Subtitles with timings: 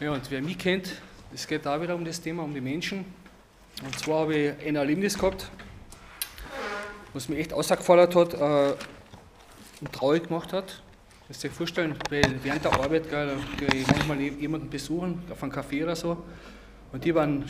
[0.00, 0.94] Ja, und wer mich kennt,
[1.34, 3.04] es geht da wieder um das Thema, um die Menschen.
[3.84, 5.50] Und zwar habe ich ein Erlebnis gehabt,
[7.12, 8.74] was mich echt ausgefordert hat äh,
[9.80, 10.84] und traurig gemacht hat.
[11.26, 15.50] Kannst du dir vorstellen, weil während der Arbeit gehe ich manchmal jemanden besuchen, auf einem
[15.50, 16.22] Café oder so.
[16.92, 17.44] Und die waren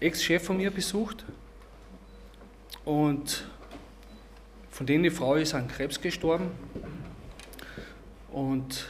[0.00, 1.26] Ex-Chef von mir besucht.
[2.86, 3.46] Und
[4.70, 6.50] von denen die Frau ist an Krebs gestorben.
[8.32, 8.86] Und,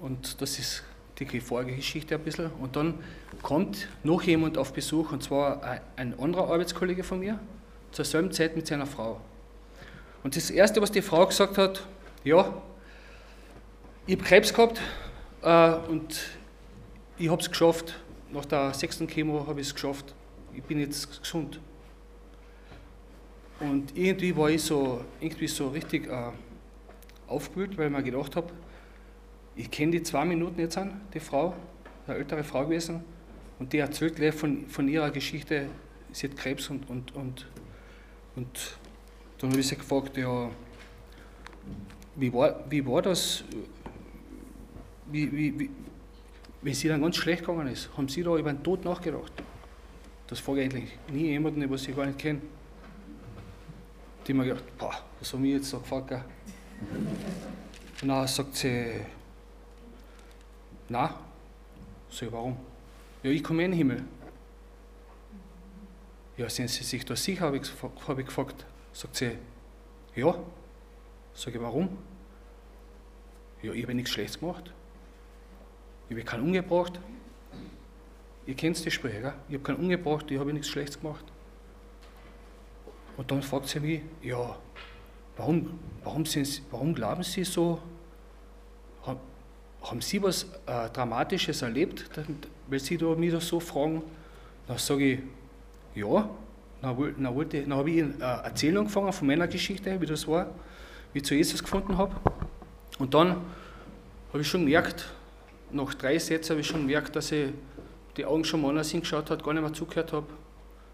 [0.00, 0.82] und das ist
[1.18, 2.50] die Vorgeschichte ein bisschen.
[2.60, 2.94] Und dann
[3.42, 7.38] kommt noch jemand auf Besuch, und zwar ein anderer Arbeitskollege von mir,
[7.92, 9.20] zur selben Zeit mit seiner Frau.
[10.22, 11.86] Und das Erste, was die Frau gesagt hat,
[12.24, 12.52] ja,
[14.06, 14.80] ich habe Krebs gehabt
[15.42, 16.20] äh, und
[17.18, 17.98] ich habe es geschafft.
[18.32, 20.14] Nach der sechsten Chemo habe ich es geschafft.
[20.54, 21.60] Ich bin jetzt gesund.
[23.60, 26.30] Und irgendwie war ich so, irgendwie so richtig äh,
[27.26, 28.52] aufgewühlt, weil ich mir gedacht habe,
[29.56, 31.54] ich kenne die zwei Minuten jetzt an, die Frau,
[32.06, 33.02] eine ältere Frau gewesen,
[33.58, 35.68] und die erzählt gleich von, von ihrer Geschichte,
[36.12, 37.46] sie hat Krebs und, und, und,
[38.36, 38.76] und
[39.38, 40.50] dann habe ich sie gefragt, ja,
[42.16, 43.44] wie war, wie war das,
[45.10, 45.70] wie, wie, wie,
[46.62, 49.32] wenn sie dann ganz schlecht gegangen ist, haben Sie da über den Tod nachgedacht?
[50.26, 52.40] Das frage ich eigentlich nie jemanden, was ich gar nicht kenne.
[54.26, 56.12] Die haben mir gedacht, boah, was haben wir jetzt so gefragt?
[58.02, 58.86] Und dann sagt sie,
[60.88, 61.18] na,
[62.10, 62.56] sag ich, warum?
[63.22, 64.04] Ja, ich komme in den Himmel.
[66.36, 67.62] Ja, sind Sie sich da sicher, habe ich,
[68.06, 68.66] hab ich gefragt.
[68.92, 69.38] Sagt sie,
[70.14, 70.34] ja.
[71.34, 71.98] Sag ich, warum?
[73.62, 74.72] Ja, ich habe nichts Schlechtes gemacht.
[76.08, 77.00] Ich habe keinen umgebracht.
[78.46, 79.34] Ihr kennt die Sprüche, gell?
[79.48, 81.24] Ich habe keinen umgebracht, ich habe nichts Schlechtes gemacht.
[83.16, 84.56] Und dann fragt sie mich, ja,
[85.36, 87.80] warum, warum, sind, warum glauben Sie so,
[89.82, 92.10] haben Sie was äh, Dramatisches erlebt,
[92.68, 94.02] weil Sie da mich das so fragen?
[94.66, 95.20] Dann sage ich,
[95.94, 96.28] ja.
[96.82, 100.46] Dann, dann, dann habe ich eine Erzählung angefangen von meiner Geschichte, wie das war,
[101.12, 102.14] wie ich zu Jesus gefunden habe.
[102.98, 103.36] Und dann
[104.32, 105.06] habe ich schon gemerkt,
[105.70, 107.50] nach drei Sätzen habe ich schon gemerkt, dass ich
[108.16, 110.26] die Augen schon mal anders hingeschaut habe, gar nicht mehr zugehört habe.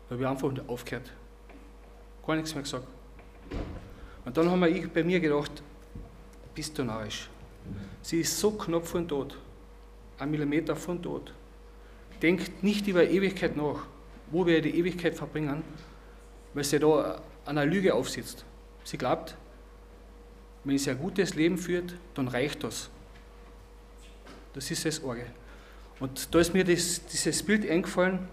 [0.09, 1.11] Da habe ich einfach aufgehört.
[2.27, 2.87] Gar nichts mehr gesagt.
[4.25, 5.63] Und dann habe ich bei mir gedacht,
[6.55, 7.29] bist du narrisch.
[8.03, 9.39] Sie ist so knapp von Tod,
[10.19, 11.33] ein Millimeter von Tod.
[12.21, 13.87] Denkt nicht über Ewigkeit nach,
[14.31, 15.63] wo wir die Ewigkeit verbringen,
[16.55, 18.45] weil sie da an einer Lüge aufsitzt.
[18.85, 19.37] Sie glaubt,
[20.65, 22.91] wenn sie ein gutes Leben führt, dann reicht das.
[24.53, 25.27] Das ist das Orge.
[25.99, 28.29] Und da ist mir das, dieses Bild eingefallen,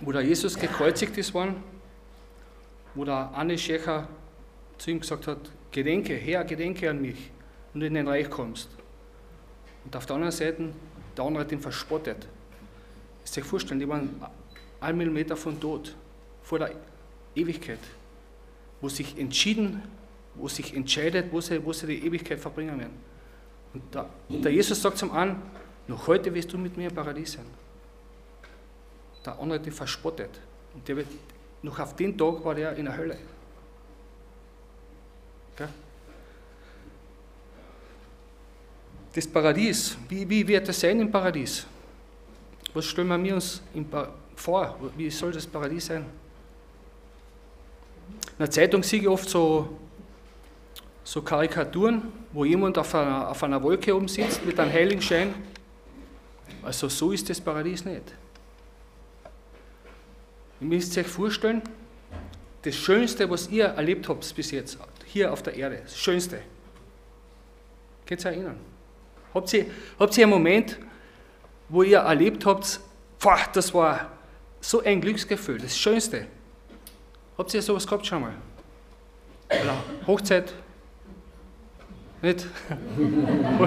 [0.00, 1.56] wo der Jesus gekreuzigt ist worden,
[2.94, 4.08] wo der Anne Schächer
[4.78, 5.38] zu ihm gesagt hat,
[5.70, 7.30] Gedenke, Herr, gedenke an mich,
[7.74, 8.68] und in den Reich kommst.
[9.84, 10.70] Und auf der anderen Seite,
[11.16, 12.26] der andere hat ihn verspottet.
[13.24, 14.20] Ist sich vorstellen, die waren
[14.80, 15.94] ein Millimeter von Tod,
[16.42, 16.72] vor der
[17.34, 17.78] Ewigkeit,
[18.80, 19.82] wo sich entschieden,
[20.34, 22.98] wo sich entscheidet, wo sie, wo sie die Ewigkeit verbringen werden.
[23.72, 25.40] Und der, und der Jesus sagt zum einen,
[25.86, 27.46] noch heute wirst du mit mir im Paradies sein.
[29.24, 30.30] Der andere hat ihn verspottet.
[30.74, 31.06] Und der wird,
[31.62, 33.18] noch auf den Tag war der in der Hölle.
[35.54, 35.68] Okay?
[39.12, 41.66] Das Paradies, wie, wie wird es sein im Paradies?
[42.72, 43.62] Was stellen wir uns
[44.36, 44.78] vor?
[44.96, 46.04] Wie soll das Paradies sein?
[48.12, 49.76] In der Zeitung sehe ich oft so,
[51.04, 55.34] so Karikaturen, wo jemand auf einer, auf einer Wolke oben sitzt mit einem Heiligenschein.
[56.62, 58.14] Also so ist das Paradies nicht.
[60.60, 61.62] Ihr müsst euch vorstellen,
[62.62, 66.40] das Schönste, was ihr erlebt habt bis jetzt, hier auf der Erde, das Schönste.
[68.06, 68.56] Könnt ihr erinnern?
[69.32, 69.66] Habt ihr,
[69.98, 70.78] habt ihr einen Moment,
[71.68, 72.80] wo ihr erlebt habt,
[73.20, 74.10] boah, das war
[74.60, 76.26] so ein Glücksgefühl, das Schönste?
[77.38, 78.34] Habt ihr sowas gehabt schon mal?
[79.48, 79.76] Oder
[80.06, 80.52] Hochzeit?
[82.22, 82.46] Nicht?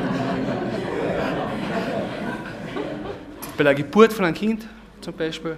[3.58, 4.68] Bei der Geburt von einem Kind
[5.02, 5.58] zum Beispiel.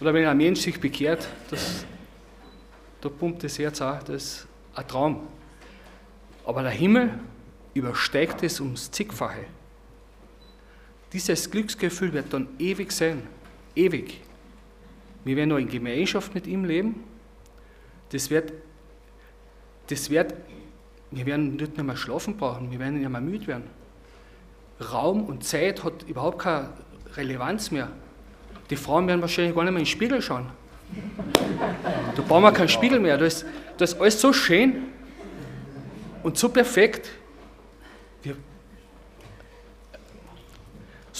[0.00, 1.84] Oder wenn ein Mensch sich bekehrt, das,
[3.00, 5.28] da pumpt das Herz auch, das ist ein Traum.
[6.46, 7.10] Aber der Himmel,
[7.74, 9.44] übersteigt es ums zigfache.
[11.12, 13.22] Dieses Glücksgefühl wird dann ewig sein,
[13.74, 14.20] ewig.
[15.24, 17.04] Wir werden noch in Gemeinschaft mit ihm leben.
[18.10, 18.52] Das wird,
[19.88, 20.34] das wird,
[21.10, 23.64] wir werden nicht mehr schlafen brauchen, wir werden nicht mehr müde werden.
[24.92, 26.70] Raum und Zeit hat überhaupt keine
[27.14, 27.90] Relevanz mehr.
[28.70, 30.46] Die Frauen werden wahrscheinlich gar nicht mehr in den Spiegel schauen.
[32.16, 33.18] Da brauchen wir keinen Spiegel mehr.
[33.18, 33.46] Das ist,
[33.76, 34.84] das ist alles so schön
[36.22, 37.10] und so perfekt.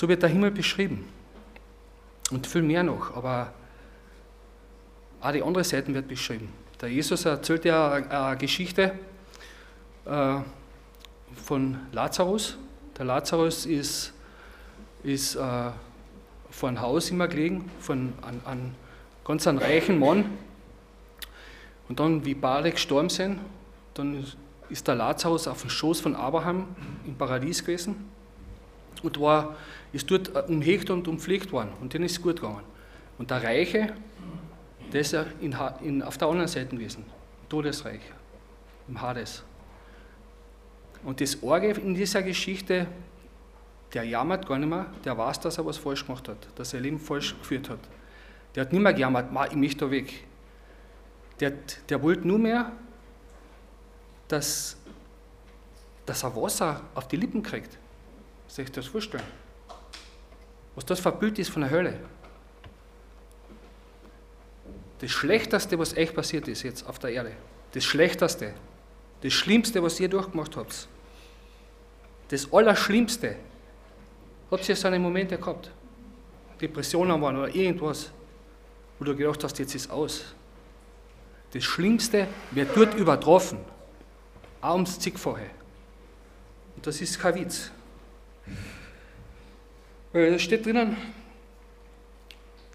[0.01, 1.07] So wird der Himmel beschrieben.
[2.31, 3.53] Und viel mehr noch, aber
[5.21, 6.51] auch die andere Seite wird beschrieben.
[6.81, 8.95] Der Jesus erzählt ja eine Geschichte
[10.07, 10.37] äh,
[11.45, 12.57] von Lazarus.
[12.97, 14.15] Der Lazarus ist,
[15.03, 15.71] ist äh,
[16.49, 18.75] vor einem Haus immer gelegen, von einem, einem
[19.23, 20.25] ganz einen reichen Mann.
[21.91, 23.39] Und dann, wie beide gestorben sind,
[23.93, 24.25] dann
[24.71, 26.69] ist der Lazarus auf dem Schoß von Abraham
[27.05, 28.10] im Paradies gewesen
[29.03, 29.57] und war,
[29.93, 32.63] ist dort äh, umhegt und umpflegt worden und denen ist es gut gegangen.
[33.19, 33.95] Und der Reiche,
[34.93, 37.05] der ist in, in, auf der anderen Seite gewesen,
[37.49, 38.01] Todesreich,
[38.89, 39.43] im Hades.
[41.05, 42.87] Und das Orge in dieser Geschichte,
[43.93, 46.81] der jammert gar nicht mehr, der weiß, dass er was falsch gemacht hat, dass er
[46.81, 47.81] Leben falsch geführt hat.
[48.55, 50.25] Der hat nicht mehr gejammert, ich möchte da weg.
[51.41, 51.53] Der,
[51.89, 52.73] der wollte nur mehr,
[54.29, 54.77] dass,
[56.07, 57.80] dass er Wasser auf die Lippen kriegt.
[58.51, 59.23] Soll ich das vorstellen?
[60.75, 62.01] Was das für ein Bild ist von der Hölle.
[64.99, 67.33] Das Schlechteste, was echt passiert ist jetzt auf der Erde,
[67.73, 68.53] das Schlechteste,
[69.23, 70.89] das Schlimmste, was ihr durchgemacht habt,
[72.29, 73.37] das Allerschlimmste,
[74.51, 75.71] hat ihr seine Momente gehabt.
[76.61, 78.11] Depressionen waren oder irgendwas,
[78.99, 80.25] wo du gedacht hast, jetzt ist aus.
[81.53, 83.59] Das Schlimmste wird dort übertroffen.
[84.61, 85.47] Auch ums zigfache.
[86.77, 87.71] Und das ist kein Witz.
[90.13, 90.97] Weil da steht drinnen,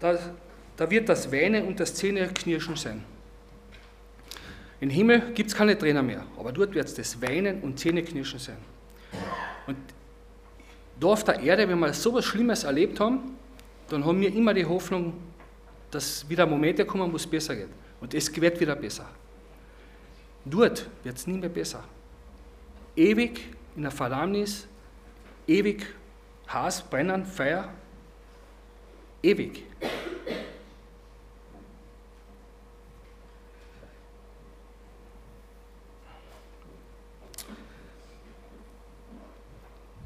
[0.00, 0.18] da,
[0.76, 3.04] da wird das Weinen und das Zähneknirschen sein.
[4.80, 8.38] Im Himmel gibt es keine Trainer mehr, aber dort wird es das Weinen und Zähneknirschen
[8.38, 8.58] sein.
[9.66, 9.76] Und
[11.00, 13.36] da auf der Erde, wenn wir so etwas Schlimmes erlebt haben,
[13.88, 15.14] dann haben wir immer die Hoffnung,
[15.90, 17.68] dass wieder Momente kommen, wo es besser geht.
[18.00, 19.08] Und es wird wieder besser.
[20.44, 21.82] Dort wird es nie mehr besser.
[22.94, 23.40] Ewig
[23.76, 24.66] in der Verdammnis,
[25.46, 25.86] ewig
[26.46, 27.68] Hass, Brennen, Feuer,
[29.22, 29.64] ewig.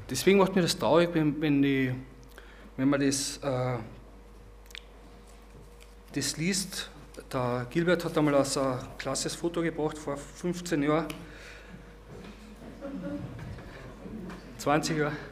[0.09, 1.95] Deswegen macht mir das traurig, wenn, wenn, die,
[2.75, 3.77] wenn man das, äh,
[6.13, 6.89] das liest.
[7.31, 11.07] Der Gilbert hat einmal ein klasses Foto gebracht vor 15 Jahren.
[14.57, 15.30] 20 Jahre.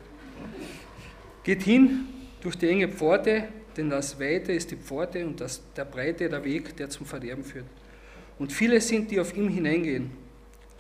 [1.50, 2.06] Geht hin
[2.42, 6.44] durch die enge Pforte, denn das Weite ist die Pforte und das, der Breite der
[6.44, 7.66] Weg, der zum Verderben führt.
[8.38, 10.12] Und viele sind, die auf ihm hineingehen.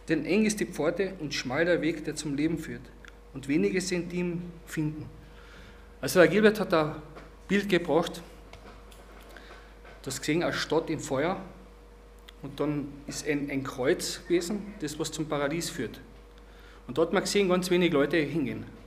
[0.08, 2.84] Denn eng ist die Pforte und schmal der Weg, der zum Leben führt
[3.34, 5.08] und wenige sind, die ihn finden.
[6.02, 6.98] Also der Gilbert hat ein
[7.48, 8.22] Bild gebracht,
[10.04, 11.44] das gesehen als Stadt im Feuer
[12.44, 16.00] und dann ist ein, ein Kreuz gewesen, das was zum Paradies führt.
[16.86, 18.78] Und dort hat man gesehen, ganz wenig Leute hingehen.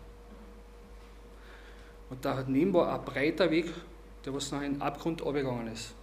[2.12, 3.72] Und daneben war ein breiter Weg,
[4.22, 5.94] der was nach einem Abgrund abgegangen ist.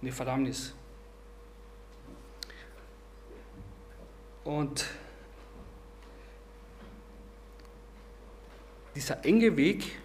[0.00, 0.72] Eine Verdammnis.
[4.44, 4.86] Und
[8.96, 9.98] dieser enge Weg,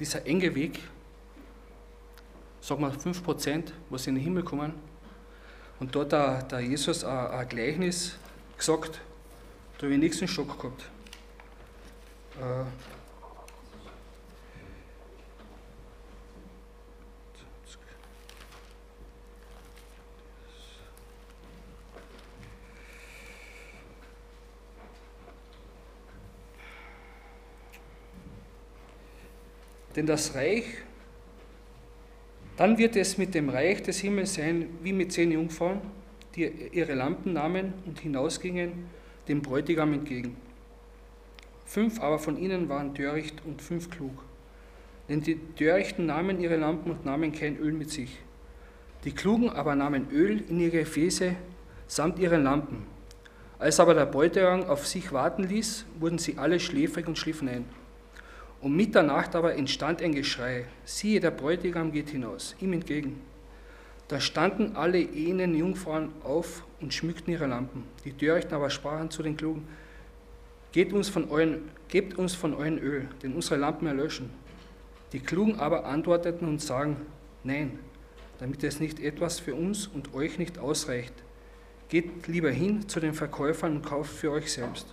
[0.00, 0.80] dieser enge Weg,
[2.60, 4.74] sagen wir 5%, was in den Himmel kommen,
[5.78, 8.16] und dort hat der Jesus ein, Gleichnis
[8.58, 9.00] gesagt,
[9.78, 10.90] da habe ich nächsten Schock gehabt.
[12.38, 12.64] Äh,
[29.96, 30.64] Denn das Reich,
[32.58, 35.80] dann wird es mit dem Reich des Himmels sein wie mit zehn Jungfrauen,
[36.34, 38.90] die ihre Lampen nahmen und hinausgingen
[39.26, 40.36] dem Bräutigam entgegen.
[41.66, 44.22] Fünf aber von ihnen waren töricht und fünf klug.
[45.08, 48.18] Denn die Törichten nahmen ihre Lampen und nahmen kein Öl mit sich.
[49.04, 51.34] Die Klugen aber nahmen Öl in ihre Gefäße
[51.88, 52.86] samt ihren Lampen.
[53.58, 57.64] Als aber der Bräutigam auf sich warten ließ, wurden sie alle schläfrig und schliefen ein.
[58.60, 63.20] Um Mitternacht aber entstand ein Geschrei, siehe, der Bräutigam geht hinaus, ihm entgegen.
[64.08, 67.84] Da standen alle jenen Jungfrauen auf und schmückten ihre Lampen.
[68.04, 69.66] Die Törichten aber sprachen zu den Klugen,
[70.72, 74.30] gebt uns von euren, gebt uns von euren Öl, denn unsere Lampen erlöschen.
[75.12, 76.96] Die Klugen aber antworteten und sagen,
[77.44, 77.78] nein,
[78.38, 81.14] damit es nicht etwas für uns und euch nicht ausreicht.
[81.88, 84.86] Geht lieber hin zu den Verkäufern und kauft für euch selbst.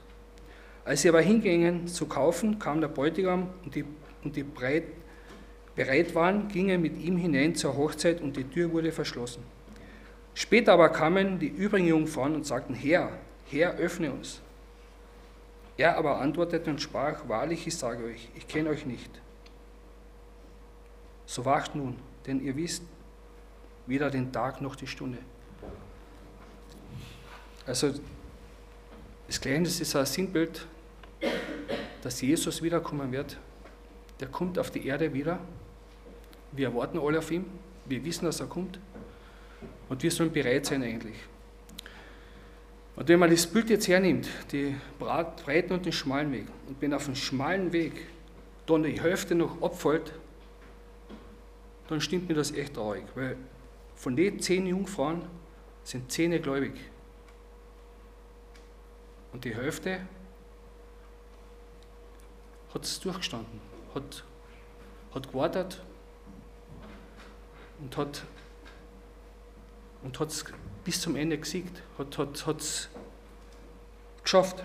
[0.85, 3.85] Als sie aber hingingen zu kaufen, kam der Bräutigam und die,
[4.23, 4.83] und die breit,
[5.75, 9.43] bereit waren, gingen mit ihm hinein zur Hochzeit und die Tür wurde verschlossen.
[10.35, 13.17] Später aber kamen die übrigen Jungfrauen und sagten, Herr,
[13.49, 14.41] Herr, öffne uns.
[15.77, 19.09] Er aber antwortete und sprach, wahrlich, ich sage euch, ich kenne euch nicht.
[21.25, 22.83] So wacht nun, denn ihr wisst
[23.87, 25.17] weder den Tag noch die Stunde.
[27.65, 27.93] Also
[29.27, 30.67] das Gleichnis ist ein Sinnbild,
[32.01, 33.37] dass Jesus wiederkommen wird.
[34.19, 35.39] Der kommt auf die Erde wieder.
[36.51, 37.45] Wir erwarten alle auf ihn.
[37.85, 38.79] Wir wissen, dass er kommt.
[39.89, 41.15] Und wir sollen bereit sein eigentlich.
[42.95, 46.93] Und wenn man das Bild jetzt hernimmt, die breiten und den schmalen Weg, und wenn
[46.93, 48.07] auf dem schmalen Weg
[48.65, 50.13] dann die Hälfte noch abfällt,
[51.87, 53.35] dann stimmt mir das echt traurig, weil
[53.95, 55.23] von den zehn Jungfrauen
[55.83, 56.73] sind zehn gläubig.
[59.31, 60.01] Und die Hälfte
[62.73, 63.59] hat es durchgestanden,
[63.95, 64.23] hat,
[65.13, 65.81] hat gewartet
[67.79, 68.23] und hat
[70.03, 70.45] und hat es
[70.83, 72.89] bis zum Ende gesiegt, hat es hat,
[74.21, 74.63] geschafft.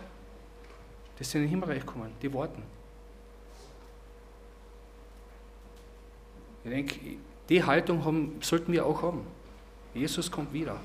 [1.18, 2.62] Die sind in den Himmelreich gekommen, die warten.
[6.64, 7.00] Ich denke,
[7.48, 9.26] die Haltung haben, sollten wir auch haben.
[9.94, 10.78] Jesus kommt wieder.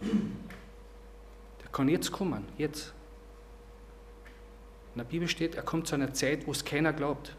[0.00, 2.92] Der kann jetzt kommen, jetzt.
[4.94, 7.36] In der Bibel steht, er kommt zu einer Zeit, wo es keiner glaubt.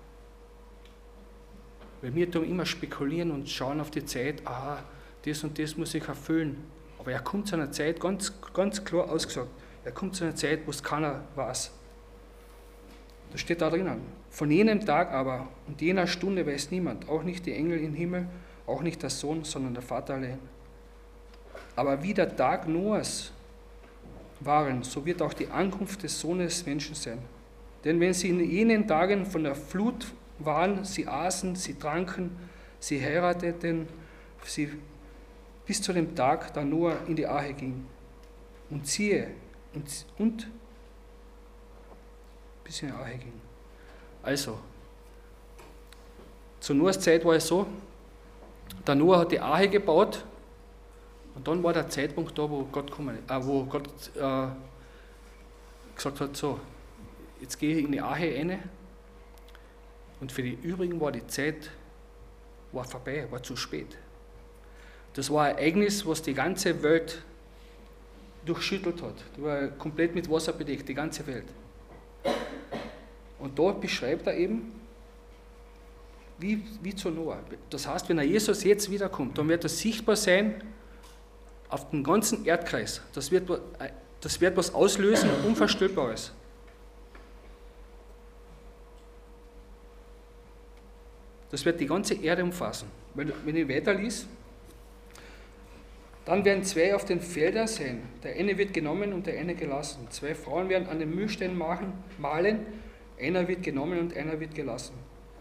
[2.01, 4.83] Weil wir tun immer spekulieren und schauen auf die Zeit, aha,
[5.25, 6.63] das und das muss ich erfüllen.
[6.97, 9.49] Aber er kommt zu einer Zeit, ganz, ganz klar ausgesagt,
[9.83, 11.71] er kommt zu einer Zeit, wo es keiner weiß.
[13.31, 14.01] Das steht da drinnen.
[14.29, 18.27] Von jenem Tag aber und jener Stunde weiß niemand, auch nicht die Engel im Himmel,
[18.67, 20.39] auch nicht der Sohn, sondern der Vater allein.
[21.75, 23.31] Aber wie der Tag Noahs
[24.39, 27.19] waren, so wird auch die Ankunft des Sohnes Menschen sein.
[27.83, 30.07] Denn wenn sie in jenen Tagen von der Flut
[30.39, 32.37] waren, sie aßen, sie tranken,
[32.79, 33.87] sie heirateten,
[34.43, 34.69] sie
[35.65, 37.85] bis zu dem Tag, da Noah in die Arche ging.
[38.69, 39.31] Und siehe,
[39.73, 40.47] und, und
[42.63, 43.41] bis in die Arche ging.
[44.23, 44.59] Also,
[46.59, 47.67] zu Noahs Zeit war es so,
[48.85, 50.25] der Noah hat die Arche gebaut
[51.35, 54.47] und dann war der Zeitpunkt da, wo Gott, kommen, äh, wo Gott äh,
[55.95, 56.59] gesagt hat, so,
[57.39, 58.59] jetzt gehe ich in die Arche rein
[60.19, 61.71] und für die übrigen war die Zeit
[62.71, 63.97] war vorbei, war zu spät.
[65.13, 67.21] Das war ein Ereignis, was die ganze Welt
[68.45, 69.15] durchschüttelt hat.
[69.35, 71.45] Die war komplett mit Wasser bedeckt, die ganze Welt.
[73.39, 74.73] Und dort beschreibt er eben,
[76.37, 77.39] wie, wie zu Noah.
[77.69, 80.63] Das heißt, wenn er Jesus jetzt wiederkommt, dann wird das sichtbar sein
[81.69, 83.01] auf dem ganzen Erdkreis.
[83.13, 83.49] Das wird,
[84.21, 86.31] das wird was auslösen, Unvorstellbares.
[91.51, 92.87] Das wird die ganze Erde umfassen.
[93.15, 94.27] Wenn, wenn ich weiterlies,
[96.25, 98.03] dann werden zwei auf den Feldern sein.
[98.23, 100.07] Der eine wird genommen und der eine gelassen.
[100.11, 102.65] Zwei Frauen werden an den Mühlsteinen machen, malen.
[103.19, 104.93] Einer wird genommen und einer wird gelassen.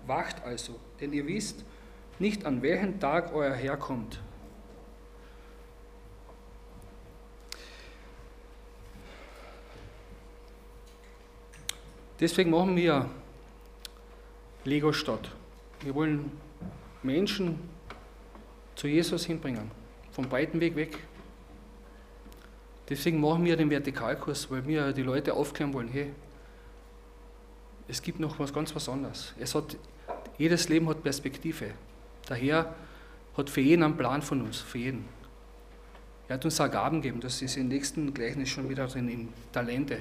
[0.07, 1.65] Wacht also, denn ihr wisst
[2.19, 4.21] nicht, an welchem Tag euer Herr kommt.
[12.19, 13.09] Deswegen machen wir
[14.65, 15.31] Lego-Stadt.
[15.81, 16.33] Wir wollen
[17.03, 17.59] Menschen
[18.75, 19.71] zu Jesus hinbringen,
[20.13, 20.99] vom breiten Weg weg.
[22.89, 26.11] Deswegen machen wir den Vertikalkurs, weil wir die Leute aufklären wollen, hey,
[27.87, 29.35] es gibt noch was ganz was anderes.
[29.39, 29.77] Es hat,
[30.37, 31.71] jedes Leben hat Perspektive.
[32.27, 32.75] Daher
[33.37, 35.05] hat für jeden einen Plan von uns, für jeden.
[36.29, 39.29] Er hat uns auch Gaben gegeben, das ist im nächsten Gleichnis schon wieder drin, in
[39.53, 40.01] Talente.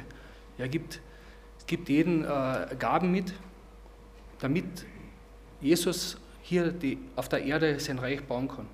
[0.57, 0.99] Er gibt,
[1.67, 3.33] gibt jeden äh, Gaben mit,
[4.39, 4.85] damit
[5.61, 8.67] Jesus hier die, auf der Erde sein Reich bauen kann.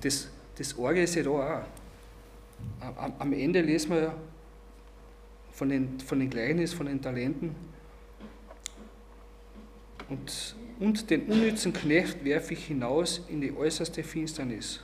[0.00, 2.96] Das, das Orgel ist ja da auch.
[2.96, 4.14] Am, am Ende lesen wir
[5.52, 7.54] von den, von den Gleichnis, von den Talenten.
[10.08, 14.80] Und, und den unnützen Knecht werfe ich hinaus in die äußerste Finsternis.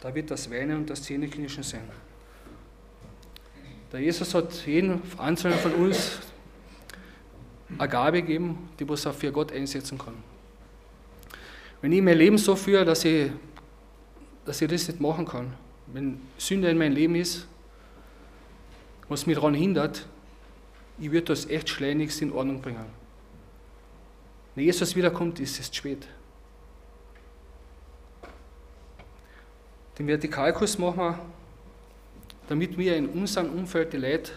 [0.00, 1.88] Da wird das Weinen und das Zähneknirschen sein.
[3.92, 6.18] Der Jesus hat jeden Einzelnen von uns
[7.78, 10.14] eine Gabe geben, die man für Gott einsetzen kann.
[11.80, 13.30] Wenn ich mein Leben so führe, dass ich,
[14.44, 15.52] dass ich das nicht machen kann,
[15.88, 17.46] wenn Sünde in meinem Leben ist,
[19.08, 20.06] was mich daran hindert,
[20.98, 22.86] ich würde das echt schleunigst in Ordnung bringen.
[24.54, 26.08] Wenn Jesus wiederkommt, ist es spät.
[29.98, 31.18] Den Vertikalkurs machen wir,
[32.48, 34.32] damit wir in unserem Umfeld die Leute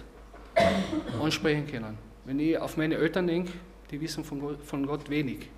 [1.21, 2.08] ansprechen können.
[2.25, 3.53] Wenn ich auf meine Eltern denke,
[3.91, 5.49] die wissen von Gott, von Gott wenig.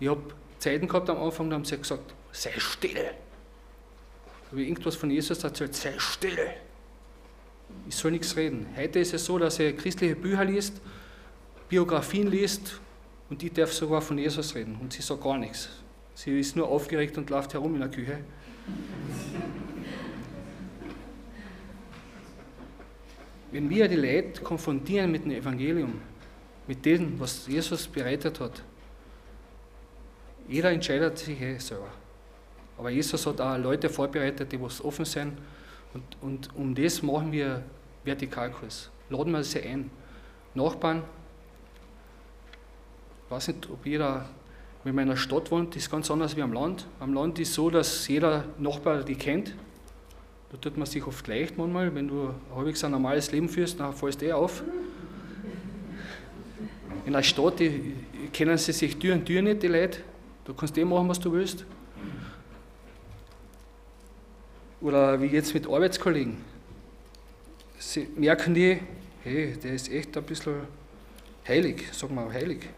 [0.00, 0.22] Ich habe
[0.58, 3.10] Zeiten gehabt am Anfang, da haben sie gesagt, sei still.
[4.50, 6.38] habe ich irgendwas von Jesus erzählt, sei still.
[7.88, 8.66] Ich soll nichts reden.
[8.76, 10.80] Heute ist es so, dass er christliche Bücher liest,
[11.68, 12.80] Biografien liest
[13.30, 15.68] und die darf sogar von Jesus reden und sie sagt gar nichts.
[16.14, 18.18] Sie ist nur aufgeregt und läuft herum in der Küche.
[23.54, 26.00] Wenn wir die Leute konfrontieren mit dem Evangelium,
[26.66, 28.60] mit dem, was Jesus bereitet hat,
[30.48, 31.86] jeder entscheidet sich eh selber.
[32.76, 35.34] Aber Jesus hat auch Leute vorbereitet, die was offen sind.
[35.92, 37.62] Und, und um das machen wir
[38.02, 38.90] Vertikalkurs.
[39.08, 39.88] Laden wir sie ein.
[40.54, 41.04] Nachbarn,
[43.24, 44.28] ich weiß nicht, ob jeder,
[44.82, 46.88] wenn man in einer Stadt wohnt, ist ganz anders wie am Land.
[46.98, 49.54] Am Land ist es so, dass jeder Nachbar die kennt.
[50.54, 53.92] Da tut man sich oft leicht manchmal, wenn du halbwegs ein normales Leben führst, dann
[53.92, 54.62] fällst du eh auf.
[57.04, 57.94] In der Stadt die,
[58.32, 59.98] kennen sie sich Tür und Tür nicht, die Leute.
[60.44, 61.64] Du kannst eh machen, was du willst.
[64.80, 66.36] Oder wie jetzt mit Arbeitskollegen.
[67.78, 68.78] Sie merken die,
[69.24, 70.54] hey, der ist echt ein bisschen
[71.48, 72.68] heilig, sagen wir heilig.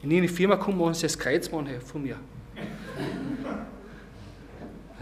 [0.00, 2.20] Wenn ich in die Firma komme, machen sie das Kreuzmann von mir.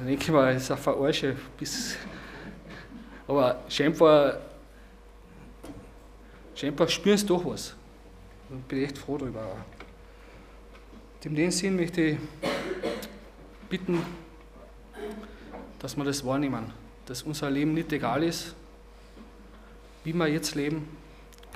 [0.07, 1.37] Denke ich das ist eine Verarsche.
[1.59, 1.97] Bis
[3.27, 4.39] aber scheinbar,
[6.55, 7.75] scheinbar spüren sie doch was.
[8.49, 9.45] Und bin echt froh darüber.
[11.25, 12.19] In dem Sinn möchte ich
[13.69, 14.01] bitten,
[15.81, 16.73] dass wir das wahrnehmen,
[17.05, 18.55] dass unser Leben nicht egal ist,
[20.05, 20.89] wie wir jetzt leben.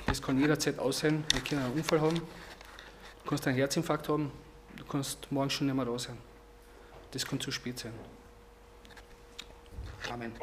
[0.07, 4.29] Es kann jederzeit aussehen, wir können einen Unfall haben, du kannst einen Herzinfarkt haben,
[4.75, 6.17] du kannst morgen schon nicht mehr da sein.
[7.11, 7.93] Das kann zu spät sein.
[10.09, 10.33] Amen.